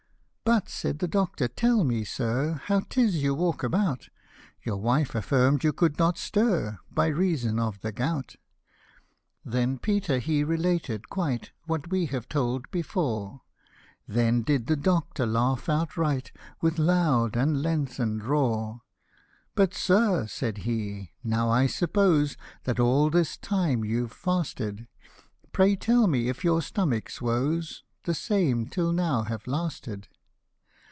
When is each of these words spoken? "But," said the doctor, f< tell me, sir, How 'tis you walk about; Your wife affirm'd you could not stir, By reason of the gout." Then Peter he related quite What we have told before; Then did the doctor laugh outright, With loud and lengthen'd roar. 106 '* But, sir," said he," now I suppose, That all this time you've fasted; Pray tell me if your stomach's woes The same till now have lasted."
"But," 0.51 0.67
said 0.67 0.99
the 0.99 1.07
doctor, 1.07 1.45
f< 1.45 1.55
tell 1.55 1.85
me, 1.85 2.03
sir, 2.03 2.59
How 2.65 2.81
'tis 2.81 3.23
you 3.23 3.33
walk 3.33 3.63
about; 3.63 4.09
Your 4.63 4.75
wife 4.75 5.15
affirm'd 5.15 5.63
you 5.63 5.71
could 5.71 5.97
not 5.97 6.17
stir, 6.17 6.77
By 6.91 7.07
reason 7.07 7.57
of 7.57 7.79
the 7.79 7.93
gout." 7.93 8.35
Then 9.45 9.77
Peter 9.77 10.19
he 10.19 10.43
related 10.43 11.07
quite 11.07 11.51
What 11.67 11.89
we 11.89 12.07
have 12.07 12.27
told 12.27 12.69
before; 12.69 13.43
Then 14.09 14.41
did 14.41 14.67
the 14.67 14.75
doctor 14.75 15.25
laugh 15.25 15.69
outright, 15.69 16.33
With 16.59 16.77
loud 16.77 17.37
and 17.37 17.61
lengthen'd 17.63 18.21
roar. 18.25 18.81
106 19.55 19.55
'* 19.55 19.55
But, 19.55 19.73
sir," 19.73 20.27
said 20.27 20.57
he," 20.59 21.11
now 21.23 21.49
I 21.49 21.65
suppose, 21.65 22.35
That 22.65 22.77
all 22.77 23.09
this 23.09 23.37
time 23.37 23.85
you've 23.85 24.11
fasted; 24.11 24.89
Pray 25.53 25.77
tell 25.77 26.07
me 26.07 26.27
if 26.27 26.43
your 26.43 26.61
stomach's 26.61 27.21
woes 27.21 27.85
The 28.03 28.13
same 28.13 28.65
till 28.67 28.91
now 28.91 29.21
have 29.23 29.47
lasted." 29.47 30.09